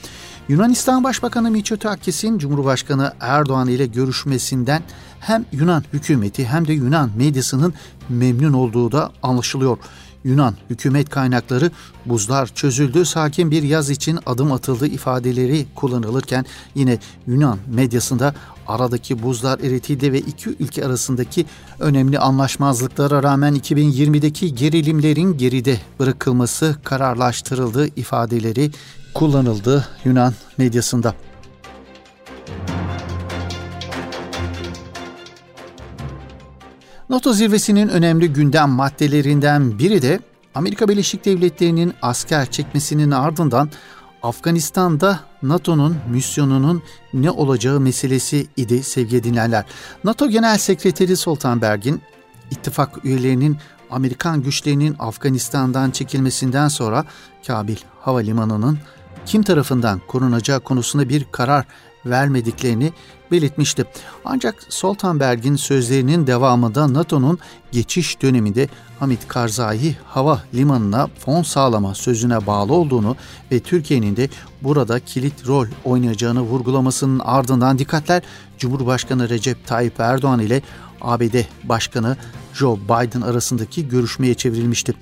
Yunanistan 0.48 1.04
Başbakanı 1.04 1.50
Mitsotakis'in 1.50 2.38
Cumhurbaşkanı 2.38 3.12
Erdoğan 3.20 3.68
ile 3.68 3.86
görüşmesinden 3.86 4.82
hem 5.20 5.44
Yunan 5.52 5.84
hükümeti 5.92 6.46
hem 6.46 6.68
de 6.68 6.72
Yunan 6.72 7.10
medyasının 7.16 7.74
memnun 8.08 8.52
olduğu 8.52 8.92
da 8.92 9.12
anlaşılıyor. 9.22 9.78
Yunan 10.24 10.54
hükümet 10.70 11.08
kaynakları 11.08 11.70
buzlar 12.06 12.46
çözüldü, 12.46 13.04
sakin 13.04 13.50
bir 13.50 13.62
yaz 13.62 13.90
için 13.90 14.18
adım 14.26 14.52
atıldı 14.52 14.86
ifadeleri 14.86 15.66
kullanılırken 15.74 16.44
yine 16.74 16.98
Yunan 17.26 17.58
medyasında 17.74 18.34
aradaki 18.66 19.22
buzlar 19.22 19.58
eritildi 19.58 20.12
ve 20.12 20.18
iki 20.18 20.50
ülke 20.50 20.86
arasındaki 20.86 21.46
önemli 21.78 22.18
anlaşmazlıklara 22.18 23.22
rağmen 23.22 23.54
2020'deki 23.54 24.54
gerilimlerin 24.54 25.38
geride 25.38 25.80
bırakılması 25.98 26.76
kararlaştırıldı 26.84 27.86
ifadeleri 27.96 28.70
kullanıldı 29.14 29.88
Yunan 30.04 30.34
medyasında. 30.58 31.14
NATO 37.12 37.32
zirvesinin 37.32 37.88
önemli 37.88 38.32
gündem 38.32 38.70
maddelerinden 38.70 39.78
biri 39.78 40.02
de 40.02 40.20
Amerika 40.54 40.88
Birleşik 40.88 41.24
Devletleri'nin 41.24 41.94
asker 42.02 42.50
çekmesinin 42.50 43.10
ardından 43.10 43.70
Afganistan'da 44.22 45.20
NATO'nun 45.42 45.96
misyonunun 46.10 46.82
ne 47.14 47.30
olacağı 47.30 47.80
meselesi 47.80 48.46
idi 48.56 48.82
sevgili 48.82 49.24
dinleyenler. 49.24 49.64
NATO 50.04 50.28
Genel 50.28 50.58
Sekreteri 50.58 51.16
Stoltenberg'in 51.16 52.02
ittifak 52.50 53.04
üyelerinin 53.04 53.56
Amerikan 53.90 54.42
güçlerinin 54.42 54.96
Afganistan'dan 54.98 55.90
çekilmesinden 55.90 56.68
sonra 56.68 57.04
Kabil 57.46 57.76
Havalimanı'nın 58.00 58.78
kim 59.26 59.42
tarafından 59.42 60.00
korunacağı 60.08 60.60
konusunda 60.60 61.08
bir 61.08 61.26
karar 61.32 61.66
vermediklerini 62.06 62.92
belirtmişti. 63.30 63.84
Ancak 64.24 64.54
Stoltenberg'in 64.68 65.56
sözlerinin 65.56 66.26
devamında 66.26 66.92
NATO'nun 66.92 67.38
geçiş 67.72 68.22
döneminde 68.22 68.68
Hamit 69.00 69.28
Karzai 69.28 69.96
hava 70.04 70.42
limanına 70.54 71.08
fon 71.18 71.42
sağlama 71.42 71.94
sözüne 71.94 72.46
bağlı 72.46 72.74
olduğunu 72.74 73.16
ve 73.52 73.60
Türkiye'nin 73.60 74.16
de 74.16 74.28
burada 74.62 75.00
kilit 75.00 75.46
rol 75.46 75.66
oynayacağını 75.84 76.40
vurgulamasının 76.40 77.18
ardından 77.18 77.78
dikkatler 77.78 78.22
Cumhurbaşkanı 78.58 79.28
Recep 79.28 79.66
Tayyip 79.66 80.00
Erdoğan 80.00 80.40
ile 80.40 80.62
ABD 81.00 81.34
Başkanı 81.64 82.16
Joe 82.54 82.76
Biden 82.76 83.20
arasındaki 83.20 83.88
görüşmeye 83.88 84.34
çevrilmişti. 84.34 84.94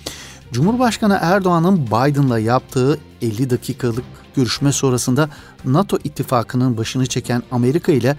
Cumhurbaşkanı 0.52 1.18
Erdoğan'ın 1.20 1.86
Biden'la 1.86 2.38
yaptığı 2.38 2.98
50 3.22 3.50
dakikalık 3.50 4.04
görüşme 4.36 4.72
sonrasında 4.72 5.28
NATO 5.64 5.98
ittifakının 6.04 6.76
başını 6.76 7.06
çeken 7.06 7.42
Amerika 7.50 7.92
ile 7.92 8.16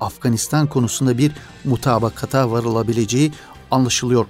Afganistan 0.00 0.66
konusunda 0.66 1.18
bir 1.18 1.32
mutabakata 1.64 2.50
varılabileceği 2.50 3.32
anlaşılıyor. 3.70 4.26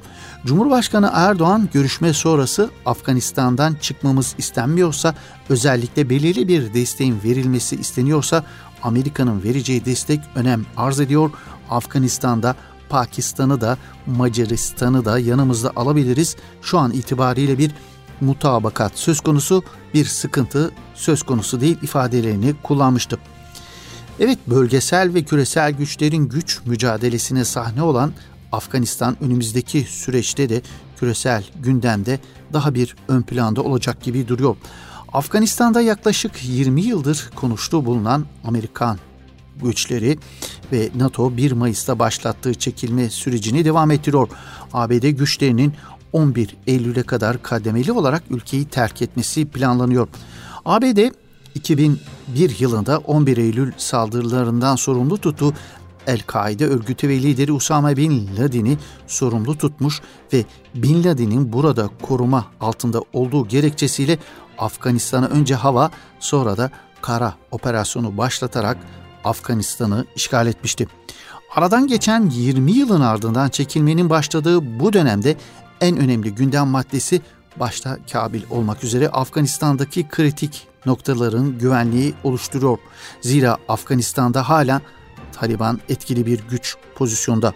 Cumhurbaşkanı 0.46 1.10
Erdoğan 1.14 1.68
görüşme 1.72 2.12
sonrası 2.12 2.70
Afganistan'dan 2.86 3.74
çıkmamız 3.74 4.34
istenmiyorsa 4.38 5.14
özellikle 5.48 6.10
belirli 6.10 6.48
bir 6.48 6.74
desteğin 6.74 7.20
verilmesi 7.24 7.76
isteniyorsa 7.76 8.44
Amerika'nın 8.82 9.42
vereceği 9.42 9.84
destek 9.84 10.20
önem 10.34 10.66
arz 10.76 11.00
ediyor. 11.00 11.30
Afganistan'da 11.70 12.56
Pakistan'ı 12.88 13.60
da 13.60 13.78
Macaristan'ı 14.06 15.04
da 15.04 15.18
yanımızda 15.18 15.72
alabiliriz. 15.76 16.36
Şu 16.62 16.78
an 16.78 16.92
itibariyle 16.92 17.58
bir 17.58 17.70
mutabakat 18.20 18.92
söz 18.94 19.20
konusu, 19.20 19.62
bir 19.94 20.04
sıkıntı 20.04 20.70
söz 20.94 21.22
konusu 21.22 21.60
değil 21.60 21.78
ifadelerini 21.82 22.54
kullanmıştı. 22.62 23.18
Evet 24.20 24.38
bölgesel 24.46 25.14
ve 25.14 25.22
küresel 25.22 25.72
güçlerin 25.72 26.28
güç 26.28 26.60
mücadelesine 26.66 27.44
sahne 27.44 27.82
olan 27.82 28.12
Afganistan 28.52 29.16
önümüzdeki 29.20 29.80
süreçte 29.82 30.48
de 30.48 30.62
küresel 30.96 31.44
gündemde 31.60 32.20
daha 32.52 32.74
bir 32.74 32.96
ön 33.08 33.22
planda 33.22 33.62
olacak 33.62 34.02
gibi 34.02 34.28
duruyor. 34.28 34.56
Afganistan'da 35.12 35.80
yaklaşık 35.80 36.32
20 36.44 36.82
yıldır 36.82 37.30
konuştuğu 37.34 37.86
bulunan 37.86 38.26
Amerikan 38.44 38.98
güçleri 39.62 40.18
ve 40.72 40.90
NATO 40.96 41.36
1 41.36 41.52
Mayıs'ta 41.52 41.98
başlattığı 41.98 42.54
çekilme 42.54 43.10
sürecini 43.10 43.64
devam 43.64 43.90
ettiriyor. 43.90 44.28
ABD 44.72 45.08
güçlerinin 45.08 45.72
11 46.12 46.56
Eylül'e 46.66 47.02
kadar 47.02 47.42
kademeli 47.42 47.92
olarak 47.92 48.22
ülkeyi 48.30 48.64
terk 48.64 49.02
etmesi 49.02 49.44
planlanıyor. 49.44 50.08
ABD 50.64 50.98
2001 51.54 52.58
yılında 52.58 52.98
11 52.98 53.36
Eylül 53.36 53.72
saldırılarından 53.76 54.76
sorumlu 54.76 55.18
tuttuğu 55.18 55.52
El-Kaide 56.06 56.66
örgütü 56.66 57.08
ve 57.08 57.22
lideri 57.22 57.52
Usame 57.52 57.96
Bin 57.96 58.30
Laden'i 58.38 58.78
sorumlu 59.06 59.58
tutmuş 59.58 60.00
ve 60.32 60.44
Bin 60.74 61.04
Laden'in 61.04 61.52
burada 61.52 61.90
koruma 62.02 62.46
altında 62.60 63.00
olduğu 63.12 63.48
gerekçesiyle 63.48 64.18
Afganistan'a 64.58 65.26
önce 65.26 65.54
hava 65.54 65.90
sonra 66.20 66.56
da 66.56 66.70
kara 67.02 67.34
operasyonu 67.50 68.18
başlatarak 68.18 68.76
Afganistan'ı 69.24 70.06
işgal 70.16 70.46
etmişti. 70.46 70.88
Aradan 71.54 71.86
geçen 71.86 72.30
20 72.30 72.72
yılın 72.72 73.00
ardından 73.00 73.48
çekilmenin 73.48 74.10
başladığı 74.10 74.80
bu 74.80 74.92
dönemde 74.92 75.36
en 75.80 75.96
önemli 75.96 76.34
gündem 76.34 76.66
maddesi 76.66 77.22
başta 77.56 77.98
Kabil 78.12 78.42
olmak 78.50 78.84
üzere 78.84 79.08
Afganistan'daki 79.08 80.08
kritik 80.08 80.66
noktaların 80.86 81.58
güvenliği 81.58 82.14
oluşturuyor. 82.24 82.78
Zira 83.20 83.56
Afganistan'da 83.68 84.48
hala 84.48 84.80
Taliban 85.32 85.80
etkili 85.88 86.26
bir 86.26 86.40
güç 86.50 86.76
pozisyonda. 86.94 87.52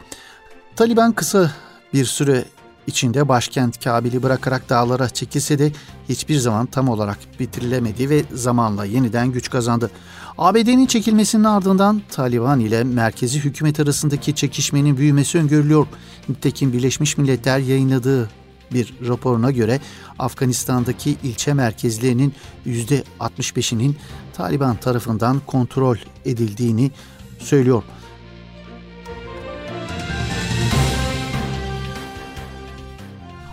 Taliban 0.77 1.13
kısa 1.13 1.53
bir 1.95 2.05
süre 2.05 2.45
içinde 2.89 3.29
başkent 3.29 3.85
Kabil'i 3.85 4.23
bırakarak 4.23 4.69
dağlara 4.69 5.09
çekilse 5.09 5.59
de 5.59 5.73
hiçbir 6.09 6.39
zaman 6.39 6.67
tam 6.67 6.89
olarak 6.89 7.19
bitirilemedi 7.41 8.11
ve 8.11 8.25
zamanla 8.35 8.85
yeniden 8.85 9.33
güç 9.33 9.51
kazandı. 9.51 9.91
ABD'nin 10.39 10.87
çekilmesinin 10.87 11.45
ardından 11.45 12.03
Taliban 12.11 12.61
ile 12.61 12.85
merkezi 12.85 13.41
hükümet 13.41 13.81
arasındaki 13.81 14.35
çekişmenin 14.35 14.97
büyümesi 14.97 15.39
öngörülüyor. 15.39 15.87
Nitekim 16.29 16.73
Birleşmiş 16.73 17.19
Milletler 17.19 17.59
yayınladığı 17.59 18.31
bir 18.73 18.95
raporuna 19.09 19.51
göre 19.51 19.81
Afganistan'daki 20.19 21.17
ilçe 21.23 21.55
merkezlerinin 21.55 22.35
%65'inin 22.67 23.97
Taliban 24.33 24.77
tarafından 24.77 25.41
kontrol 25.47 25.97
edildiğini 26.25 26.91
söylüyor. 27.39 27.83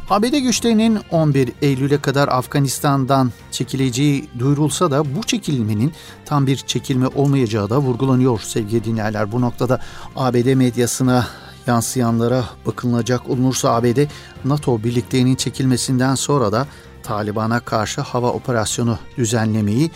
ABD 0.10 0.38
güçlerinin 0.38 1.00
11 1.12 1.52
Eylül'e 1.62 1.98
kadar 1.98 2.28
Afganistan'dan 2.28 3.32
çekileceği 3.52 4.30
duyurulsa 4.40 4.92
da 4.92 5.16
bu 5.16 5.24
çekilmenin 5.24 5.94
tam 6.26 6.48
bir 6.48 6.58
çekilme 6.58 7.08
olmayacağı 7.08 7.70
da 7.70 7.78
vurgulanıyor 7.78 8.40
sevgili 8.40 8.84
dinleyenler. 8.84 9.32
Bu 9.32 9.42
noktada 9.42 9.82
ABD 10.16 10.54
medyasına 10.54 11.28
yansıyanlara 11.68 12.46
bakılacak 12.66 13.30
olursa 13.30 13.76
ABD 13.76 14.08
NATO 14.46 14.84
birliklerinin 14.84 15.36
çekilmesinden 15.36 16.16
sonra 16.16 16.52
da 16.52 16.68
Taliban'a 17.04 17.60
karşı 17.60 18.02
hava 18.02 18.32
operasyonu 18.32 19.00
düzenlemeyi 19.18 19.92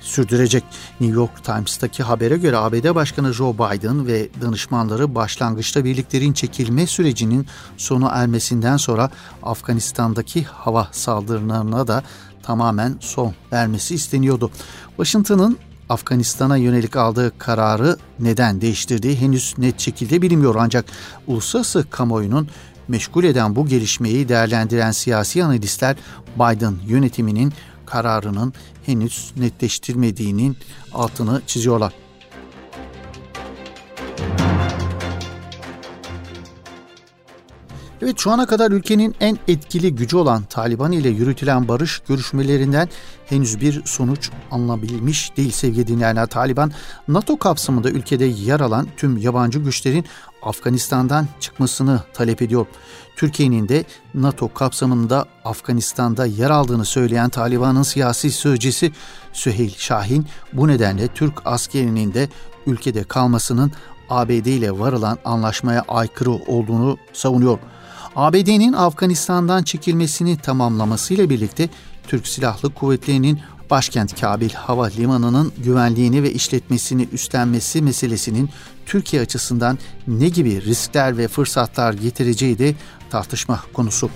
sürdürecek. 0.00 0.64
New 1.00 1.16
York 1.16 1.44
Times'taki 1.44 2.02
habere 2.02 2.36
göre 2.36 2.56
ABD 2.56 2.94
Başkanı 2.94 3.32
Joe 3.34 3.54
Biden 3.54 4.06
ve 4.06 4.28
danışmanları 4.40 5.14
başlangıçta 5.14 5.84
birliklerin 5.84 6.32
çekilme 6.32 6.86
sürecinin 6.86 7.46
sonu 7.76 8.08
ermesinden 8.12 8.76
sonra 8.76 9.10
Afganistan'daki 9.42 10.44
hava 10.44 10.88
saldırılarına 10.92 11.86
da 11.86 12.02
tamamen 12.42 12.96
son 13.00 13.34
vermesi 13.52 13.94
isteniyordu. 13.94 14.50
Washington'ın 14.96 15.58
Afganistan'a 15.88 16.56
yönelik 16.56 16.96
aldığı 16.96 17.38
kararı 17.38 17.96
neden 18.18 18.60
değiştirdiği 18.60 19.16
henüz 19.16 19.54
net 19.58 19.80
şekilde 19.80 20.22
bilinmiyor 20.22 20.54
ancak 20.58 20.84
uluslararası 21.26 21.90
kamuoyunun 21.90 22.48
meşgul 22.88 23.24
eden 23.24 23.56
bu 23.56 23.66
gelişmeyi 23.66 24.28
değerlendiren 24.28 24.90
siyasi 24.90 25.44
analistler 25.44 25.96
Biden 26.36 26.74
yönetiminin 26.86 27.52
kararının 27.88 28.52
henüz 28.86 29.32
netleştirmediğinin 29.36 30.56
altını 30.92 31.42
çiziyorlar. 31.46 31.92
Evet 38.02 38.18
şu 38.18 38.30
ana 38.30 38.46
kadar 38.46 38.70
ülkenin 38.70 39.14
en 39.20 39.38
etkili 39.48 39.94
gücü 39.94 40.16
olan 40.16 40.42
Taliban 40.42 40.92
ile 40.92 41.08
yürütülen 41.08 41.68
barış 41.68 41.98
görüşmelerinden 42.08 42.88
henüz 43.26 43.60
bir 43.60 43.82
sonuç 43.84 44.30
alınabilmiş 44.50 45.36
değil 45.36 45.50
sevgili 45.50 45.86
dinleyenler. 45.86 46.26
Taliban 46.26 46.72
NATO 47.08 47.38
kapsamında 47.38 47.90
ülkede 47.90 48.24
yer 48.24 48.60
alan 48.60 48.86
tüm 48.96 49.16
yabancı 49.16 49.58
güçlerin 49.58 50.04
Afganistan'dan 50.42 51.26
çıkmasını 51.40 52.02
talep 52.14 52.42
ediyor. 52.42 52.66
Türkiye'nin 53.16 53.68
de 53.68 53.84
NATO 54.14 54.54
kapsamında 54.54 55.26
Afganistan'da 55.44 56.26
yer 56.26 56.50
aldığını 56.50 56.84
söyleyen 56.84 57.30
Taliban'ın 57.30 57.82
siyasi 57.82 58.30
sözcüsü 58.30 58.92
Süheyl 59.32 59.74
Şahin 59.76 60.26
bu 60.52 60.68
nedenle 60.68 61.08
Türk 61.08 61.42
askerinin 61.44 62.14
de 62.14 62.28
ülkede 62.66 63.04
kalmasının 63.04 63.72
ABD 64.10 64.46
ile 64.46 64.78
varılan 64.78 65.18
anlaşmaya 65.24 65.84
aykırı 65.88 66.30
olduğunu 66.30 66.98
savunuyor. 67.12 67.58
ABD'nin 68.16 68.72
Afganistan'dan 68.72 69.62
çekilmesini 69.62 70.36
tamamlamasıyla 70.36 71.30
birlikte 71.30 71.68
Türk 72.06 72.26
Silahlı 72.26 72.74
Kuvvetleri'nin 72.74 73.40
başkent 73.70 74.20
Kabil 74.20 74.50
Hava 74.50 74.86
Limanı'nın 74.86 75.52
güvenliğini 75.64 76.22
ve 76.22 76.32
işletmesini 76.32 77.08
üstlenmesi 77.12 77.82
meselesinin 77.82 78.50
Türkiye 78.86 79.22
açısından 79.22 79.78
ne 80.06 80.28
gibi 80.28 80.64
riskler 80.64 81.18
ve 81.18 81.28
fırsatlar 81.28 81.92
getireceği 81.92 82.58
de 82.58 82.74
tartışma 83.10 83.60
konusu. 83.72 84.10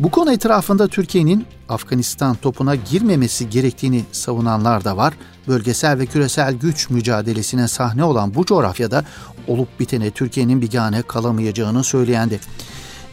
Bu 0.00 0.10
konu 0.10 0.32
etrafında 0.32 0.88
Türkiye'nin 0.88 1.46
Afganistan 1.68 2.36
topuna 2.36 2.74
girmemesi 2.74 3.50
gerektiğini 3.50 4.04
savunanlar 4.12 4.84
da 4.84 4.96
var. 4.96 5.14
Bölgesel 5.48 5.98
ve 5.98 6.06
küresel 6.06 6.54
güç 6.54 6.90
mücadelesine 6.90 7.68
sahne 7.68 8.04
olan 8.04 8.34
bu 8.34 8.46
coğrafyada 8.46 9.04
olup 9.46 9.80
bitene 9.80 10.10
Türkiye'nin 10.10 10.62
bigane 10.62 11.02
kalamayacağını 11.02 11.84
söyleyen 11.84 12.30
de. 12.30 12.40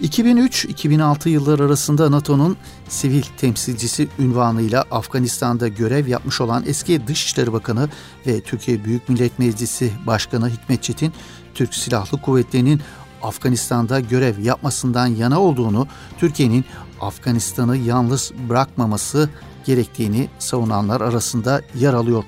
2003-2006 0.01 1.29
yılları 1.29 1.63
arasında 1.63 2.11
NATO'nun 2.11 2.57
sivil 2.89 3.23
temsilcisi 3.37 4.07
ünvanıyla 4.19 4.85
Afganistan'da 4.91 5.67
görev 5.67 6.07
yapmış 6.07 6.41
olan 6.41 6.63
eski 6.67 7.07
Dışişleri 7.07 7.53
Bakanı 7.53 7.89
ve 8.27 8.41
Türkiye 8.41 8.85
Büyük 8.85 9.09
Millet 9.09 9.39
Meclisi 9.39 9.91
Başkanı 10.07 10.49
Hikmet 10.49 10.83
Çetin, 10.83 11.13
Türk 11.53 11.73
Silahlı 11.73 12.21
Kuvvetleri'nin 12.21 12.81
Afganistan'da 13.23 13.99
görev 13.99 14.39
yapmasından 14.39 15.07
yana 15.07 15.41
olduğunu, 15.41 15.87
Türkiye'nin 16.17 16.65
Afganistan'ı 17.01 17.77
yalnız 17.77 18.31
bırakmaması 18.49 19.29
gerektiğini 19.65 20.29
savunanlar 20.39 21.01
arasında 21.01 21.61
yer 21.75 21.93
alıyor. 21.93 22.23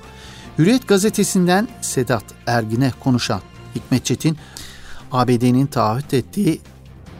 Hürriyet 0.58 0.88
gazetesinden 0.88 1.68
Sedat 1.82 2.24
Ergin'e 2.46 2.92
konuşan 3.00 3.42
Hikmet 3.76 4.06
Çetin, 4.06 4.38
ABD'nin 5.12 5.66
taahhüt 5.66 6.14
ettiği 6.14 6.62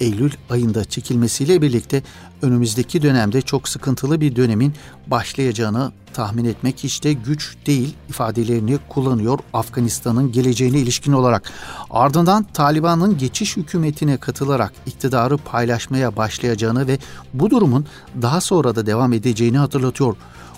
Eylül 0.02 0.32
ayında 0.50 0.86
çekilmesiyle 0.86 1.62
birlikte 1.62 2.04
önümüzdeki 2.42 3.02
dönemde 3.02 3.42
çok 3.42 3.68
sıkıntılı 3.70 4.22
bir 4.22 4.36
dönemin 4.36 4.74
başlayacağını 5.08 5.92
tahmin 6.14 6.46
etmek 6.46 6.84
hiç 6.84 7.04
de 7.04 7.14
güç 7.14 7.56
değil 7.66 7.96
ifadelerini 8.10 8.78
kullanıyor 8.90 9.40
Afganistan'ın 9.54 10.32
geleceğine 10.32 10.80
ilişkin 10.80 11.12
olarak. 11.12 11.52
Ardından 11.90 12.44
Taliban'ın 12.44 13.18
geçiş 13.18 13.58
hükümetine 13.58 14.18
katılarak 14.18 14.74
iktidarı 14.86 15.38
paylaşmaya 15.38 16.16
başlayacağını 16.16 16.88
ve 16.88 17.00
bu 17.34 17.50
durumun 17.50 17.86
daha 18.22 18.42
sonra 18.42 18.76
da 18.76 18.86
devam 18.86 19.14
edeceğini 19.14 19.58
hatırlatıyor. 19.58 20.16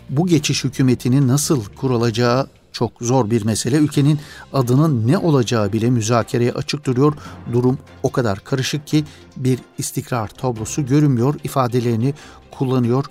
Bu 0.10 0.28
geçiş 0.28 0.64
hükümetinin 0.64 1.28
nasıl 1.28 1.64
kurulacağı 1.66 2.48
çok 2.72 2.92
zor 3.02 3.30
bir 3.30 3.46
mesele. 3.46 3.78
Ülkenin 3.78 4.20
adının 4.54 5.08
ne 5.08 5.18
olacağı 5.18 5.74
bile 5.74 5.90
müzakereye 5.90 6.52
açık 6.52 6.86
duruyor. 6.86 7.14
Durum 7.54 7.78
o 8.04 8.12
kadar 8.12 8.44
karışık 8.44 8.88
ki 8.88 9.04
bir 9.38 9.60
istikrar 9.78 10.28
tablosu 10.28 10.86
görünmüyor 10.86 11.36
ifadelerini 11.44 12.14
kullanıyor. 12.52 13.06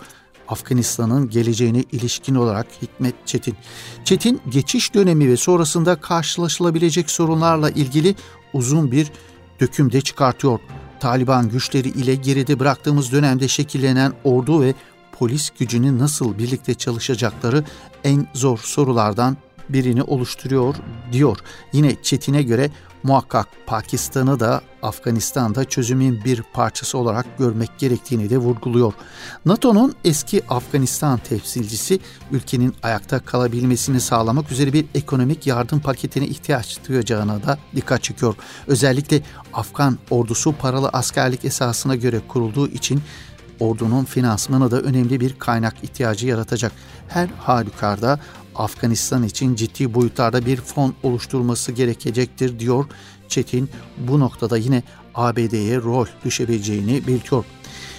Afganistan'ın 0.49 1.31
geleceğine 1.31 1.85
ilişkin 1.93 2.35
olarak 2.35 2.67
Hikmet 2.83 3.15
Çetin. 3.27 3.57
Çetin 4.05 4.41
geçiş 4.49 4.95
dönemi 4.95 5.29
ve 5.29 5.37
sonrasında 5.37 5.97
karşılaşılabilecek 5.97 7.11
sorunlarla 7.11 7.71
ilgili 7.71 8.15
uzun 8.53 8.93
bir 8.93 9.11
dökümde 9.61 10.01
çıkartıyor. 10.01 10.61
Taliban 11.01 11.49
güçleri 11.49 11.89
ile 11.89 12.15
geride 12.15 12.61
bıraktığımız 12.61 13.13
dönemde 13.13 13.49
şekillenen 13.49 14.13
ordu 14.25 14.63
ve 14.63 14.75
polis 15.13 15.51
gücünün 15.59 15.99
nasıl 15.99 16.39
birlikte 16.39 16.75
çalışacakları 16.75 17.65
en 18.05 18.27
zor 18.35 18.59
sorulardan 18.59 19.37
birini 19.69 20.03
oluşturuyor 20.03 20.75
diyor. 21.13 21.39
Yine 21.73 22.03
Çetin'e 22.03 22.43
göre 22.43 22.71
muhakkak 23.03 23.47
Pakistan'ı 23.67 24.41
da 24.41 24.63
Afganistan'da 24.83 25.65
çözümün 25.65 26.25
bir 26.25 26.43
parçası 26.43 26.99
olarak 26.99 27.39
görmek 27.39 27.79
gerektiğini 27.79 28.31
de 28.31 28.39
vurguluyor. 28.39 28.93
NATO'nun 29.45 29.95
eski 30.05 30.43
Afganistan 30.49 31.19
temsilcisi 31.19 32.01
ülkenin 32.31 32.75
ayakta 32.83 33.19
kalabilmesini 33.19 34.01
sağlamak 34.01 34.53
üzere 34.53 34.73
bir 34.73 34.87
ekonomik 34.95 35.47
yardım 35.47 35.81
paketine 35.81 36.27
ihtiyaç 36.27 36.79
duyacağına 36.89 37.43
da 37.43 37.59
dikkat 37.77 38.03
çekiyor. 38.03 38.35
Özellikle 38.67 39.23
Afgan 39.53 39.99
ordusu 40.11 40.53
paralı 40.53 40.89
askerlik 40.89 41.45
esasına 41.45 41.97
göre 41.97 42.21
kurulduğu 42.29 42.69
için 42.69 43.03
ordunun 43.61 44.05
finansmanı 44.05 44.71
da 44.71 44.81
önemli 44.81 45.21
bir 45.21 45.39
kaynak 45.39 45.75
ihtiyacı 45.83 46.27
yaratacak. 46.27 46.73
Her 47.09 47.29
halükarda 47.39 48.21
Afganistan 48.59 49.23
için 49.23 49.55
ciddi 49.55 49.95
boyutlarda 49.95 50.47
bir 50.47 50.57
fon 50.57 50.95
oluşturması 51.03 51.73
gerekecektir 51.73 52.59
diyor 52.59 52.85
Çetin. 53.29 53.71
Bu 53.99 54.21
noktada 54.21 54.57
yine 54.57 54.83
ABD'ye 55.15 55.77
rol 55.77 56.07
düşebileceğini 56.25 57.07
belirtiyor. 57.07 57.45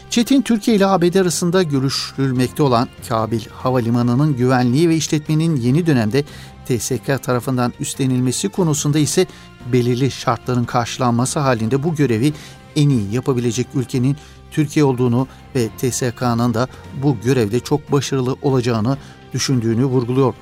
Çetin 0.10 0.42
Türkiye 0.42 0.78
ile 0.78 0.86
ABD 0.86 1.16
arasında 1.16 1.64
görüşülmekte 1.64 2.64
olan 2.64 2.88
Kabil 3.10 3.42
Havalimanı'nın 3.54 4.38
güvenliği 4.38 4.90
ve 4.90 4.96
işletmenin 4.96 5.56
yeni 5.56 5.86
dönemde 5.86 6.24
TSK 6.68 7.24
tarafından 7.24 7.74
üstlenilmesi 7.80 8.50
konusunda 8.50 9.00
ise 9.00 9.26
belirli 9.74 10.12
şartların 10.12 10.64
karşılanması 10.64 11.40
halinde 11.40 11.84
bu 11.84 11.96
görevi 11.96 12.34
en 12.76 12.90
iyi 12.90 13.14
yapabilecek 13.14 13.68
ülkenin 13.76 14.18
Türkiye 14.52 14.86
olduğunu 14.86 15.28
ve 15.56 15.70
TSK'nın 15.78 16.54
da 16.54 16.68
bu 17.04 17.18
görevde 17.24 17.60
çok 17.60 17.92
başarılı 17.92 18.36
olacağını 18.42 18.98
düşündüğünü 19.34 19.86
vurguluyor. 19.86 20.34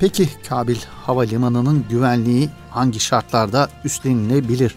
Peki 0.00 0.28
Kabil 0.48 0.76
Havalimanı'nın 1.06 1.84
güvenliği 1.90 2.48
hangi 2.70 3.00
şartlarda 3.00 3.68
üstlenilebilir? 3.84 4.74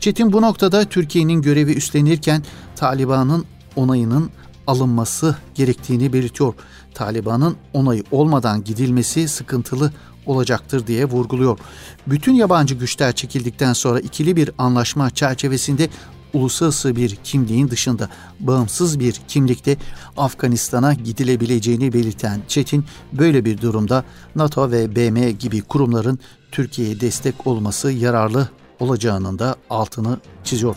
Çetin 0.00 0.32
bu 0.32 0.42
noktada 0.42 0.84
Türkiye'nin 0.84 1.42
görevi 1.42 1.72
üstlenirken 1.72 2.42
Taliban'ın 2.76 3.44
onayının 3.76 4.30
alınması 4.66 5.36
gerektiğini 5.54 6.12
belirtiyor. 6.12 6.54
Taliban'ın 6.94 7.56
onayı 7.72 8.04
olmadan 8.10 8.64
gidilmesi 8.64 9.28
sıkıntılı 9.28 9.92
olacaktır 10.26 10.86
diye 10.86 11.04
vurguluyor. 11.04 11.58
Bütün 12.06 12.32
yabancı 12.32 12.74
güçler 12.74 13.12
çekildikten 13.12 13.72
sonra 13.72 14.00
ikili 14.00 14.36
bir 14.36 14.50
anlaşma 14.58 15.10
çerçevesinde 15.10 15.88
uluslararası 16.34 16.96
bir 16.96 17.16
kimliğin 17.24 17.70
dışında 17.70 18.08
bağımsız 18.40 19.00
bir 19.00 19.20
kimlikte 19.28 19.76
Afganistan'a 20.16 20.94
gidilebileceğini 20.94 21.92
belirten 21.92 22.40
Çetin, 22.48 22.84
böyle 23.12 23.44
bir 23.44 23.60
durumda 23.60 24.04
NATO 24.34 24.70
ve 24.70 24.96
BM 24.96 25.30
gibi 25.30 25.60
kurumların 25.60 26.18
Türkiye'ye 26.52 27.00
destek 27.00 27.46
olması 27.46 27.92
yararlı 27.92 28.48
olacağının 28.80 29.38
da 29.38 29.56
altını 29.70 30.18
çiziyor. 30.44 30.76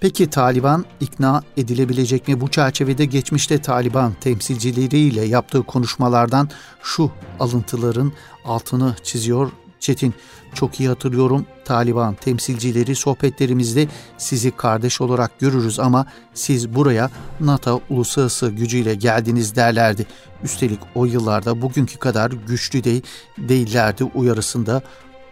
Peki 0.00 0.30
Taliban 0.30 0.84
ikna 1.00 1.42
edilebilecek 1.56 2.28
mi? 2.28 2.40
Bu 2.40 2.50
çerçevede 2.50 3.04
geçmişte 3.04 3.62
Taliban 3.62 4.12
temsilcileriyle 4.20 5.24
yaptığı 5.24 5.62
konuşmalardan 5.62 6.48
şu 6.82 7.10
alıntıların 7.40 8.12
altını 8.44 8.96
çiziyor 9.02 9.50
Çetin, 9.84 10.14
çok 10.54 10.80
iyi 10.80 10.88
hatırlıyorum 10.88 11.46
Taliban 11.64 12.14
temsilcileri 12.14 12.94
sohbetlerimizde 12.94 13.88
sizi 14.18 14.50
kardeş 14.50 15.00
olarak 15.00 15.38
görürüz 15.40 15.80
ama 15.80 16.06
siz 16.34 16.74
buraya 16.74 17.10
NATO 17.40 17.80
uluslararası 17.90 18.50
gücüyle 18.50 18.94
geldiniz 18.94 19.56
derlerdi. 19.56 20.06
Üstelik 20.42 20.80
o 20.94 21.04
yıllarda 21.04 21.62
bugünkü 21.62 21.98
kadar 21.98 22.30
güçlü 22.30 22.84
de 22.84 23.02
değillerdi 23.38 24.04
uyarısında 24.04 24.82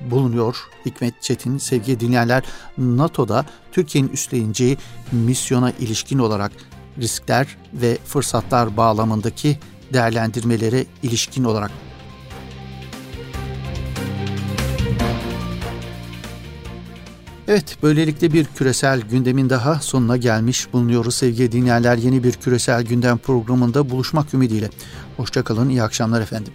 bulunuyor 0.00 0.56
Hikmet 0.86 1.22
Çetin. 1.22 1.58
Sevgili 1.58 2.00
dinleyenler 2.00 2.44
NATO'da 2.78 3.46
Türkiye'nin 3.72 4.08
üstleneceği 4.08 4.78
misyona 5.12 5.70
ilişkin 5.70 6.18
olarak 6.18 6.52
riskler 6.98 7.56
ve 7.74 7.98
fırsatlar 8.04 8.76
bağlamındaki 8.76 9.58
değerlendirmelere 9.92 10.84
ilişkin 11.02 11.44
olarak 11.44 11.70
Evet, 17.48 17.76
böylelikle 17.82 18.32
bir 18.32 18.44
küresel 18.44 19.00
gündemin 19.00 19.50
daha 19.50 19.74
sonuna 19.74 20.16
gelmiş 20.16 20.72
bulunuyoruz 20.72 21.14
sevgili 21.14 21.52
dinleyenler. 21.52 21.96
Yeni 21.96 22.24
bir 22.24 22.32
küresel 22.32 22.82
gündem 22.82 23.18
programında 23.18 23.90
buluşmak 23.90 24.34
ümidiyle. 24.34 24.70
Hoşçakalın, 25.16 25.68
iyi 25.68 25.82
akşamlar 25.82 26.20
efendim. 26.20 26.52